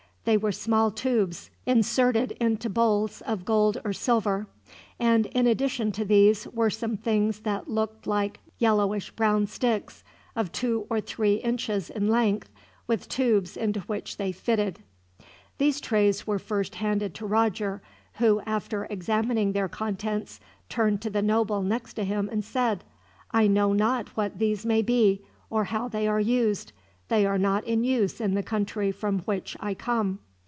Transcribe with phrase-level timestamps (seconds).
[0.23, 4.45] They were small tubes, inserted into bowls of gold or silver;
[4.99, 10.03] and in addition to these were some things that looked like yellowish brown sticks,
[10.35, 12.49] of two or three inches in length,
[12.85, 14.83] with tubes into which they fitted.
[15.57, 17.81] These trays were first handed to Roger,
[18.19, 20.39] who, after examining their contents,
[20.69, 22.83] turned to the noble next to him and said:
[23.31, 26.73] "I know not what these may be, or how they are used.
[27.09, 30.19] They are not in use in the country from which I come."